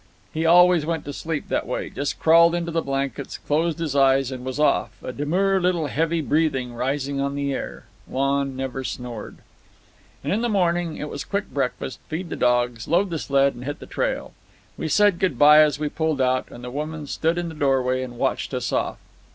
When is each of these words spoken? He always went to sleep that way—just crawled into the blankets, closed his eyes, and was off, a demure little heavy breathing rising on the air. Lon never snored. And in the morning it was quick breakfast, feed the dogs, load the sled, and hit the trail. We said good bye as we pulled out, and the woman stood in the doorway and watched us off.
He 0.33 0.47
always 0.47 0.83
went 0.83 1.05
to 1.05 1.13
sleep 1.13 1.47
that 1.49 1.67
way—just 1.67 2.17
crawled 2.19 2.55
into 2.55 2.71
the 2.71 2.81
blankets, 2.81 3.37
closed 3.37 3.77
his 3.77 3.95
eyes, 3.95 4.31
and 4.31 4.43
was 4.43 4.59
off, 4.59 4.89
a 5.03 5.13
demure 5.13 5.61
little 5.61 5.85
heavy 5.85 6.21
breathing 6.21 6.73
rising 6.73 7.21
on 7.21 7.35
the 7.35 7.53
air. 7.53 7.83
Lon 8.09 8.55
never 8.55 8.83
snored. 8.83 9.37
And 10.23 10.33
in 10.33 10.41
the 10.41 10.49
morning 10.49 10.97
it 10.97 11.07
was 11.07 11.23
quick 11.23 11.51
breakfast, 11.53 11.99
feed 12.07 12.29
the 12.31 12.35
dogs, 12.35 12.87
load 12.87 13.11
the 13.11 13.19
sled, 13.19 13.53
and 13.53 13.63
hit 13.63 13.77
the 13.77 13.85
trail. 13.85 14.33
We 14.75 14.87
said 14.87 15.19
good 15.19 15.37
bye 15.37 15.59
as 15.61 15.77
we 15.77 15.87
pulled 15.87 16.19
out, 16.19 16.49
and 16.49 16.63
the 16.63 16.71
woman 16.71 17.05
stood 17.05 17.37
in 17.37 17.47
the 17.47 17.53
doorway 17.53 18.01
and 18.01 18.17
watched 18.17 18.55
us 18.55 18.73
off. 18.73 18.97